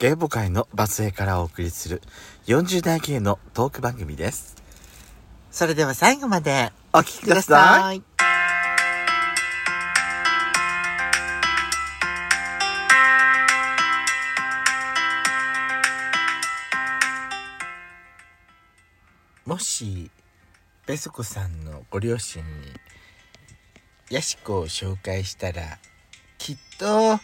[0.00, 2.00] ゲイボ界のバスへからお送りする
[2.46, 4.56] 40代系のトーク番組です。
[5.50, 8.02] それでは最後までお聞きください。
[19.44, 20.10] もし、
[20.86, 22.50] ペソコさんのご両親に、
[24.08, 25.78] ヤシコを紹介したら、
[26.38, 27.20] きっと、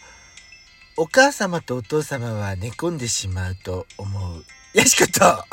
[0.99, 4.43] お母様とお父様は寝込んでしまうと思う。
[4.73, 5.21] ヤシコと、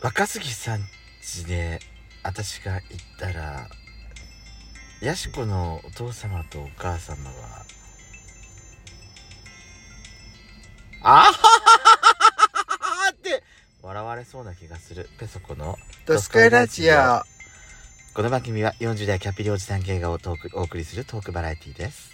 [0.00, 0.88] 若杉さん
[1.20, 1.80] 家で
[2.22, 2.84] 私が行っ
[3.18, 3.68] たら、
[5.00, 7.66] ヤシコのお父様とお母様は、
[11.02, 11.32] あははは
[12.78, 13.42] ははって
[13.82, 15.76] 笑われそうな気がするペソコの
[16.06, 17.31] ドスコイラジオ。
[18.14, 22.12] この番組は40代キャピリおじさん系がおトークお送りするトークバラエティです。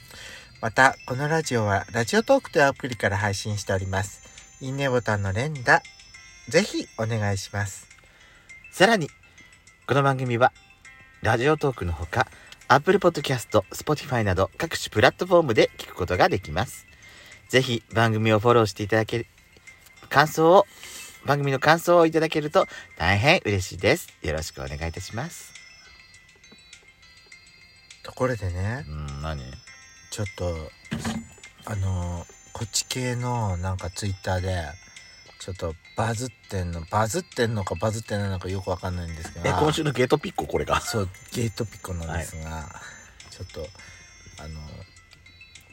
[0.60, 4.22] また、このラジオは、ラジオトークというアプリから配信しております。
[4.60, 5.82] いいねボタンの連打、
[6.48, 7.88] ぜひお願いします。
[8.70, 9.10] さらに、
[9.88, 10.52] この番組は、
[11.20, 12.28] ラジオトークのほか、
[12.68, 16.86] Apple Podcast、Spotify など各種プラットフォームで聞くことができます。
[17.48, 19.26] ぜひ番組をフォローしていただける、
[20.08, 20.66] 感想を、
[21.24, 24.16] 番組の感想をいただけると大変嬉しいです。
[24.22, 25.57] よろしくお願いいたします。
[28.08, 29.42] ところでねう、ん、何？
[30.10, 30.56] ちょっと、
[31.66, 34.64] あの、こっち系のなんかツイッターで、
[35.40, 40.80] ちょっとバズってんの、バズってんのかバズってないのかよくわかんないんですけど、え、今週のゲートピッコこれが？
[40.80, 42.68] そう、ゲートピコなんですが、
[43.30, 43.68] ちょっと、
[44.42, 44.58] あの、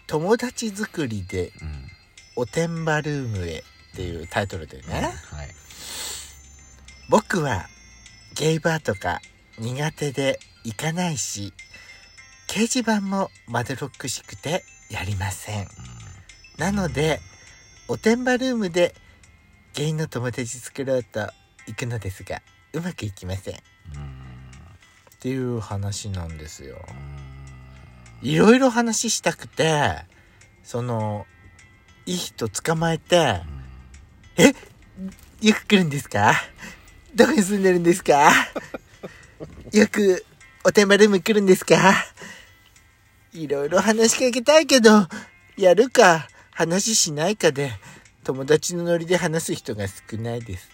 [0.08, 1.92] 友達作りでうん。
[2.38, 5.48] おてんばルームへっていうタイトルでね、はい。
[7.10, 7.68] 僕は
[8.36, 9.22] ゲイバーとか
[9.58, 11.54] 苦手で行かないし
[12.56, 15.68] 掲示板もまどろっくしくてやりません。
[16.58, 17.20] なので
[17.90, 18.96] おてんばルームで
[19.74, 21.20] ゲイの友達作ろうと
[21.68, 23.56] 行くのですがうまくいきません。
[23.56, 23.58] っ。
[25.20, 26.78] ていう話なんですよ。
[28.22, 30.06] いろいろ話したくて
[30.64, 31.26] その
[32.06, 33.42] いい人捕まえて
[34.38, 34.54] え
[35.46, 36.32] よく来るんですか？
[37.14, 38.32] どこに住んでるんですか？
[39.74, 40.24] よく
[40.64, 41.94] おてんばルーム来るんですか？
[43.36, 45.08] いろいろ話しかけたいけど、
[45.58, 47.72] やるか話しないかで
[48.24, 50.70] 友達のノリで話す人が少ないです。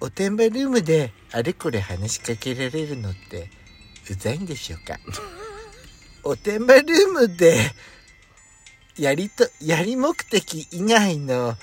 [0.00, 3.50] おてんばルームであれこれ話しかけられるのって
[4.10, 4.98] うざいんでしょうか？
[6.24, 7.56] おてんばルームで
[8.96, 11.54] やりと、やり目的以外の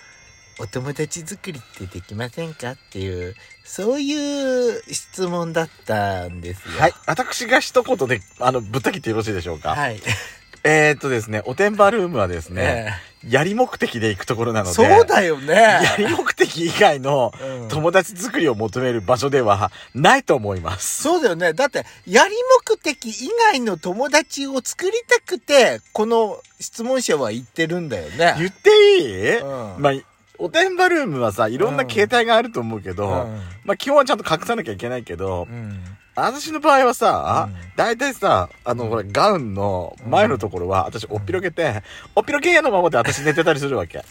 [0.59, 6.81] お友達作りってできませんかっていう、そういう質問だったんですよ。
[6.81, 6.93] はい。
[7.05, 9.75] 私が一言で、あの、ぶった切ってよろしいでしょうか。
[9.75, 10.01] はい。
[10.65, 15.53] えー、っとですね、おてんばルームはですね、ねやり目的で行くところなので、そうだよね。
[15.53, 21.03] やり目的以外のうん友達作りを求める場所ではないと思います。
[21.03, 21.53] そうだよね。
[21.53, 22.33] だって、やり
[22.67, 28.35] 目的以外の友達を作りたくて、この質問者は言ってるんだよね。
[28.37, 29.93] 言っていい、うんまあ、
[30.39, 35.83] おてんばルームはさ、いろんな形態があると思うけど、うんまあ基本はちゃんと隠さなきゃいけないけど、うん。
[36.15, 41.81] 私の場合はさうん、大体さ、あの、ほら、ガウンの前のところは、私、おっぴろげて、
[42.13, 44.03] おっぴろげのままで私寝てたりするわけ。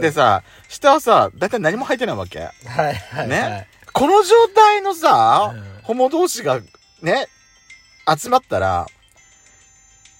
[0.00, 2.40] でさ、下はさ、大体何も履いてないわけ。
[2.40, 3.28] はいはい、はい。
[3.28, 3.68] ね？
[3.94, 6.60] この状態のさ、うんホモ同士が
[7.00, 7.28] ね、
[8.18, 8.86] 集まったら、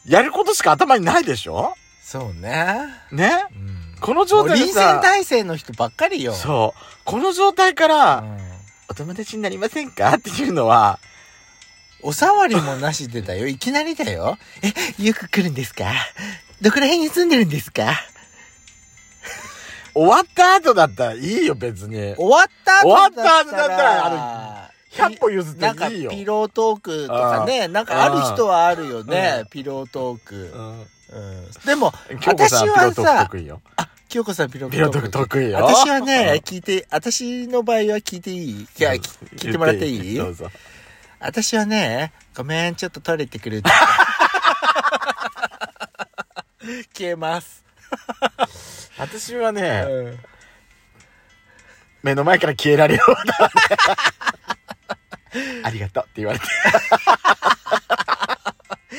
[0.06, 1.74] やることしか頭にないでしょ？
[2.02, 2.76] そうね。
[3.10, 3.44] ね？
[3.50, 3.75] うん。
[4.00, 6.32] この状態で臨さ戦、態勢の人ばっかりよ。
[6.32, 6.80] そう。
[7.04, 8.38] この状態から、うん
[8.88, 10.14] お友達になりませんか？
[10.14, 11.00] っていうのは、
[12.02, 13.48] お触りもなしでだよ。
[13.48, 14.38] いきなりだよ。
[14.62, 15.86] え、よく来るんですか？
[16.60, 17.92] どこら辺に住んでるんですか？
[19.92, 22.14] 終わった後だったらいいよ、別に。
[22.14, 26.10] 終わった後だったら、終わった後だったら100歩譲ってなんかいいよ。
[26.12, 30.54] ピロートークとかね、なんかある人はあるよね、うんピロートーク。
[31.12, 33.62] うんうん、でも、 京子さん、ピロ私はさ得意よ。
[33.76, 35.10] あ、清子さんピロトーク。
[35.10, 35.58] 得意よ。
[35.64, 38.68] 私はね、う ん聞いて、私の場合は聞いていい？
[38.74, 40.16] じゃあ、き聞いてもらっていい？
[40.16, 40.50] どうぞ。
[41.18, 43.62] 私はね、ごめん、ちょっと取れてくる。
[46.96, 47.64] 消えます。
[48.98, 50.18] 私はね、うん
[52.02, 53.50] 目の前から消えられるわだ、
[55.64, 56.44] ありがとうって言われて。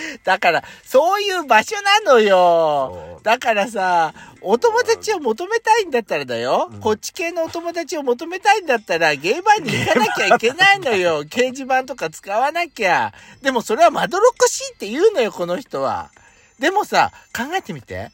[0.24, 6.69] だから、そういう場所なのよだからさ、お友達を求めたいんだったらだよ。
[6.71, 11.24] うんこっち系のお友達を求めたいんだったら、ゲイバーに行かなきゃいけないのよ。
[11.25, 13.13] 掲示板とか使わなきゃ。
[13.42, 16.12] でもそれはまどろっこしいって言うのよ、この人は。
[16.59, 18.12] でもさ、考えてみて。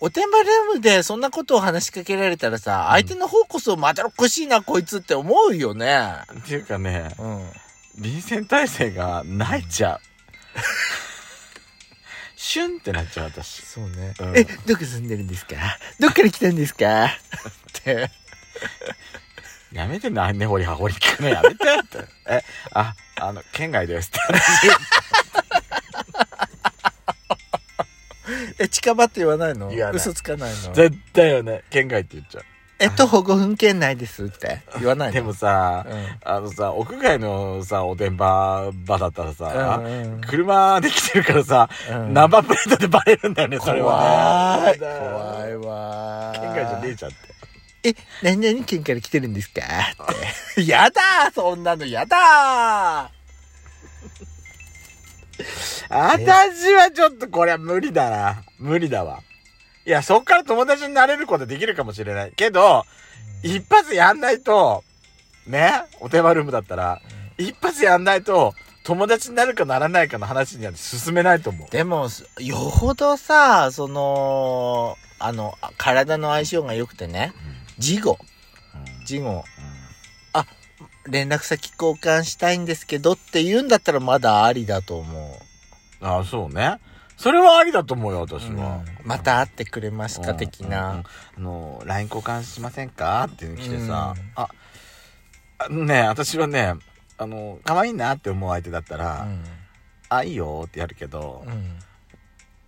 [0.00, 5.98] おてんばルームでそんなことを話しかけられたらさ、相手の方こそまどろっこしいな、こいつって思うよね。
[6.40, 7.50] っていうかね、うん。
[7.96, 10.00] 臨戦態勢が泣いちゃう。
[12.36, 13.62] シュンってなっちゃう私。
[13.62, 14.14] そうね。
[14.20, 15.56] うんえ、どこ住んでるんですか？
[15.98, 17.06] どっから来たんですか？
[17.06, 17.10] っ
[17.82, 18.10] て。
[19.72, 21.58] やめてな、根掘り葉掘り聞くのやめてっ
[21.88, 22.04] て。
[22.28, 22.42] え、
[22.72, 24.42] あ、あの、県外ですって話。
[28.60, 29.70] え、近場って言わないの？
[29.70, 30.72] 言わ嘘つかないの？
[30.74, 32.44] 絶対よね、県外って言っちゃう。
[32.80, 34.62] え、徒歩5分圏内ですって？
[34.78, 35.14] 言わないの？
[35.14, 44.78] でもさ、うんあのさ、屋外のさ、おてんば場だったらさ、うんうん車で来てるからさ、うんナンバープレートでバレるんだよね、それはね。
[44.78, 44.98] 怖い。
[44.98, 46.32] 怖いわ。
[46.34, 47.18] 県外じゃねえじゃんって。
[47.86, 49.66] え、何々県から来てるんですかっ
[50.54, 50.64] て。
[50.66, 53.10] やだーそんなのやだ
[55.90, 58.42] 私はちょっとこれは無理だな。
[58.58, 59.20] 無理だわ。
[59.86, 62.32] いや、そっから友達になれることできるかもしれない。
[62.32, 62.84] けど、
[63.42, 64.82] 一発やんないと、
[65.46, 67.00] ね、お手間ルームだったら、
[67.36, 68.54] 一発やんないと、
[68.84, 71.70] 友達になるかならないかの話には進めないと思う。
[71.70, 72.08] でも、
[72.38, 77.32] よほどさ、その、あの、体の相性が良くてね、
[77.78, 78.18] 事後、
[79.06, 79.44] 事後、
[81.06, 85.38] 連絡先交換したいんですけどって言うんだったらまだありだと思
[86.00, 86.04] う。
[86.04, 86.78] ああ、そうね。
[87.16, 88.76] それはありだと思うよ、私は。
[88.76, 88.84] うん。
[89.04, 91.02] また会ってくれますか、うん的な。
[91.36, 93.28] あの、LINE 交換しませんか？
[93.32, 94.14] って来てさ、
[95.68, 95.84] うん。
[95.84, 96.74] あ、ね、私はね、
[97.16, 99.44] あの、可愛いなって思う相手だったら、うん。
[100.08, 101.78] あ、いいよってやるけど、うん。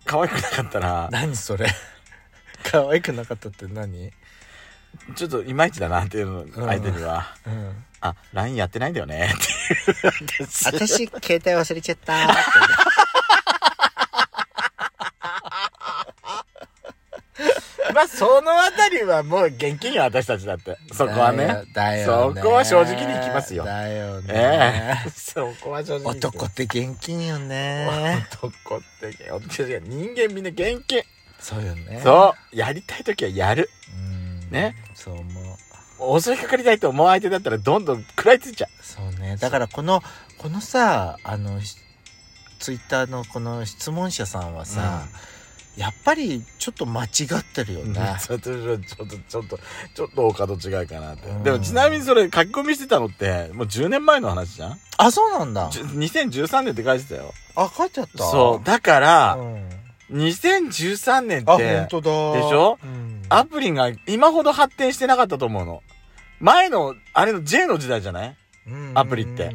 [0.05, 1.67] 可愛くなかったら、何それ？
[2.71, 4.13] 可愛くなかったって何？
[5.15, 7.85] ちょっといまいちだなっていうの、相手には、うん。
[8.01, 10.47] あ、LINE やってないんだよねっていう。
[10.47, 12.33] 私 私、携帯忘れちゃったーって。
[17.97, 20.77] まあ、そのあたりはもう現金よ、私たちだって。
[20.93, 21.65] そこはね。
[21.73, 22.43] だよね。
[22.43, 25.03] そこは正直に行きますよだよえね。
[25.07, 26.19] え そこは正直に。
[26.19, 28.27] 男って現金よね。
[28.31, 31.03] 男って、男違う人間みんな現金。
[31.41, 32.03] そうよね。
[32.05, 32.57] そう。
[32.57, 33.71] やりたい時はやる。
[33.95, 34.51] うん。
[34.51, 34.77] ね。
[34.95, 35.15] そう
[35.99, 36.21] 思う。
[36.21, 39.39] 襲いかかりたいと思う相手だったらどんどん食らいついちゃそうね。
[39.39, 40.03] だからこの、
[40.37, 41.79] このさ、あの、し
[42.59, 45.07] ツイッターのこの質問者さんはさ、
[45.77, 47.07] やっぱりちょっと間違
[47.39, 47.81] ってるよ。
[47.85, 48.17] ね。
[48.21, 49.59] ちょっと、ちょっと、ちょっと、
[49.95, 51.29] ちょっとお門違いかなって。
[51.45, 55.71] でもちなみにそれ書き込みしてたのって、もう10年前の話じゃんあ、そうなんだ。
[55.71, 57.33] ?2013 年って書いてたよ。
[57.57, 58.67] あ、書いてあったそう。
[58.67, 59.69] だから、うん
[60.13, 62.41] 2013年ってあ、て本、当だ。
[62.41, 65.83] でしょうんアプリが今ほど発展してなかったと思うの。
[66.39, 68.37] 前の、あれの J の時代じゃない
[68.95, 69.51] アプリって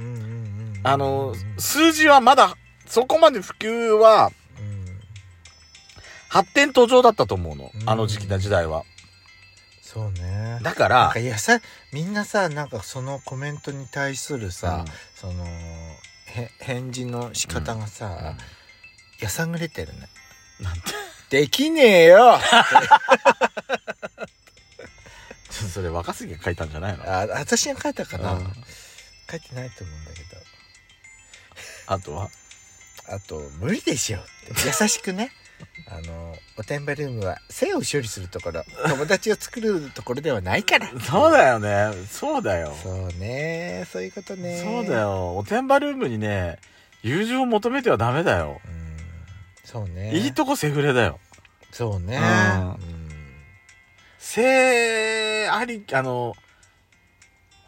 [0.84, 4.32] あの、数字はまだ、そこまで普及は、
[6.32, 7.78] 発展途上だったと思うのう。
[7.84, 8.84] んあの時期の時代は。
[9.82, 10.60] そうね。
[10.64, 11.60] だか、なんかやさ、
[11.92, 15.46] みんなさ、なんかそのコメントに対するさ、うんその、
[16.28, 18.38] へ、返事の仕方がさ、
[19.20, 20.08] やさぐれてるね。
[20.62, 20.82] なんて、
[21.42, 22.40] できねえよ
[25.50, 27.04] それ若杉が書いたんじゃないの？
[27.04, 28.54] あ、私が書いたかな、うん
[29.30, 30.28] 書いてないと思うんだけど。
[31.88, 32.30] あとは？
[33.10, 34.30] あと、無理でしょって。
[34.82, 35.32] 優しくね。
[35.88, 40.88] あの、おてんばルームは性を処理するところ、 友達を作るところではないから。
[41.02, 41.92] そうだよね。
[42.10, 42.76] そうだよ。
[42.82, 43.86] そうね。
[43.92, 44.60] そういうことね。
[44.62, 45.02] そうだ。
[45.02, 45.38] よ。
[45.38, 46.60] おてんばルームにね、
[47.04, 48.62] 友情を求めてはダメだよ。
[48.66, 48.98] うん。
[49.64, 50.16] そうね。
[50.16, 51.20] いいとこセフレだよ。
[51.72, 52.18] そうね。
[52.18, 53.02] うんうん
[54.32, 56.36] 性あり、あの、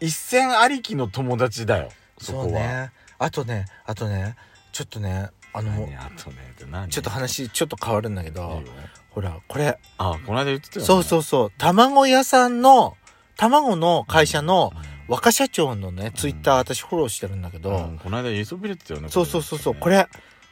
[0.00, 1.90] 一線ありきの友達だよ。
[2.18, 2.44] そこは。
[2.44, 2.92] そうね。
[3.18, 4.36] あとね、あとね、
[4.72, 6.54] ちょっとね、あの、何あとね
[6.90, 8.62] ちょっと話ちょっと変わるんだけど、
[9.10, 10.86] ほら、これ、あ、この間言ってたよ、ね。
[10.86, 12.96] そうそうそう、卵屋さんの、
[13.36, 14.72] 卵の会社の
[15.08, 17.98] 若社長のね、ツイッター私フォローしてるんだけど、うん。
[17.98, 19.08] この間言いそびれてたよね。
[19.08, 19.96] そうそうそうそう、これ。
[19.96, 20.08] れ、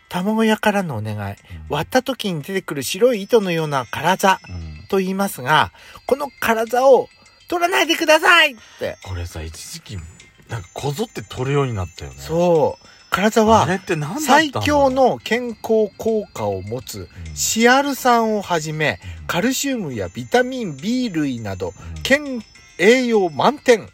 [0.08, 1.36] 卵屋からのお願い。
[1.68, 5.72] 割った時に出てくる白い糸のようなカラザうんと言いますが、
[6.06, 7.08] このカラザを
[7.48, 8.98] 取らないでくださいって。
[9.02, 9.98] これさ、一時期、
[10.48, 12.16] なんかこぞって取るようになったよね。
[12.18, 12.86] そう。
[13.12, 13.66] カラザあは
[14.20, 17.36] 最強、の健康効果を持つうん。
[17.36, 22.02] シアル酸をはじめ、カルシウムやビタミン B 類など、うん。
[22.02, 22.42] 健
[22.78, 23.80] 栄養満点。
[23.80, 23.88] うん。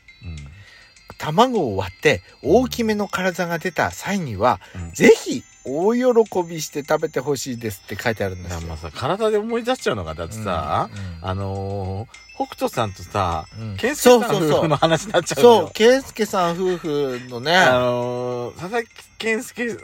[1.19, 4.93] 卵を割って大きめの体が出た際には、うん。
[4.93, 8.77] ぜひ大喜びして食べてほしいですって書いてあるんですよまあ。
[8.77, 10.91] さ体で思い出しちゃうのがだってさ、
[11.23, 15.41] うんあのー、北斗さんとさ、うん健介さんそうそうそう夫婦の話になっちゃう。
[15.41, 19.77] そう、ケンスケさん夫婦のね、あのー、佐々木健介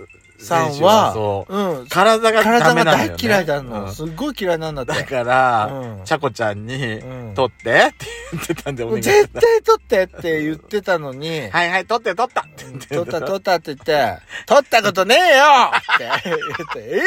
[0.44, 1.86] さんはううん。
[1.88, 2.84] 体がダ体が。
[2.84, 3.84] 大嫌いなの。
[3.84, 4.92] うんすっごい嫌いなんだって。
[4.92, 16.36] だから、うんちゃこちゃんに、うん取ってって言ってたんでお願絶対取ってって言ってたのに、はいはい、取って取ったって言って取った取ったって言って、取ったことねえよって言っ
[16.72, 17.02] て、え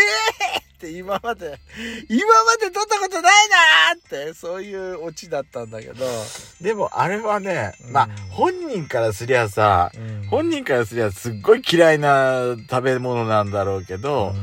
[0.63, 1.59] えって今まで、
[2.07, 6.05] 今まで取ったことないなーって、そういうオチだったんだけど、
[6.61, 7.93] でもあれはね、うん。
[7.93, 9.91] まあ、本人からすりゃさ、
[10.29, 14.33] 本人からすりゃすっごい嫌いな食べ物なんだろうけど、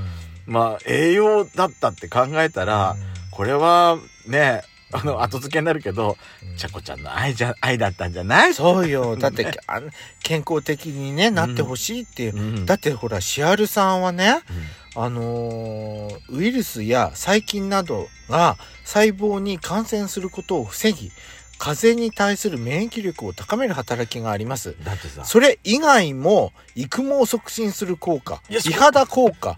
[0.47, 2.97] まあ、栄養だったって考えたら、
[3.31, 4.62] これはね、
[4.93, 6.17] あの、後付けになるけど、
[6.57, 8.55] ちゃこちゃんの愛じゃ、愛だったんじゃない？
[8.55, 9.17] そうよ。
[9.17, 9.91] だって、あの
[10.23, 12.37] 健康的にね、なってほしいっていう。
[12.37, 12.67] うん。
[12.67, 21.11] だってほら、シアルさんはね、うんあのーウイルスや細菌などが細胞に感染することを防ぎ、
[21.59, 24.77] 風邪に対する免疫力を高める働きがあります。
[24.85, 29.57] だってさ、それ以外も、育毛を促進する効果、美肌効果、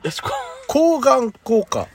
[0.68, 1.88] 抗がん効果。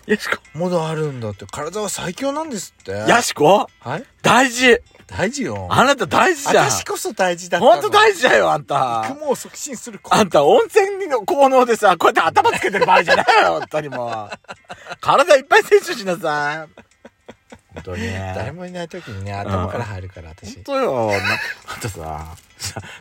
[0.54, 2.92] ものあるんだって、体は最強なんですって。
[2.92, 4.04] やしこはい？
[4.22, 5.68] 大事大事よ。
[5.70, 7.72] あなた大事じゃん私こそ大事だったの。
[7.74, 9.20] ほんと大事だよ、あんた育。
[9.20, 10.00] 毛を促進する。
[10.10, 14.96] あんた温泉の効能でさ、こうやって頭つけてる場合じゃないよ、 本当にもう。
[15.02, 16.84] 体いっぱい摂取しなさい。
[17.74, 18.08] 本当に。
[18.14, 20.64] 誰もいない時にね、頭から入るから、私本。
[20.64, 21.08] 当よ。
[21.12, 21.18] な
[21.74, 22.26] あんたさ、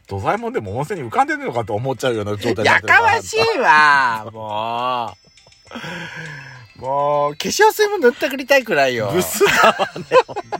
[0.09, 6.60] 土左衛門でも温泉に浮かんでるのかと思っちゃうような状態になやってるらかましいわもう。
[6.81, 9.11] もう、化粧水も塗ってくりたいくらいよ。
[9.13, 10.05] ブスだわね。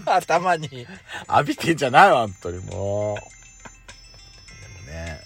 [0.07, 0.87] 頭に。
[1.29, 3.17] 浴びてんじゃないわ、本当にもう。
[4.87, 5.21] でもね、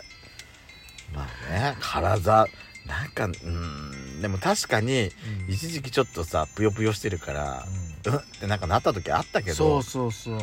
[1.12, 2.46] まあね、体、
[2.86, 5.10] なんか、うん、でも確かに、
[5.48, 10.38] 一時期ちょっとさ、ぷよぷよしてるから、うんってなんかなった時あったけど、そうそうそう。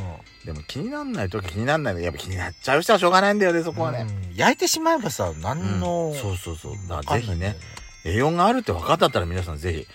[0.46, 4.08] でも気になんない時気になんないのやっぱ気になっちゃう人はしょうがないんだよね、そこはね。
[4.10, 6.74] うん焼いてしまえばさ、うん何の、そうそうそう。
[6.90, 7.56] だわからぜひね
[8.04, 9.88] 栄養があるって分かったったら皆さんぜひ、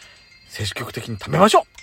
[0.56, 1.75] 積極的に食べましょう。